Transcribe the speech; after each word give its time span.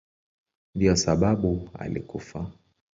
Ndiyo 0.75 0.95
sababu 0.95 1.69
alikufa. 1.79 2.47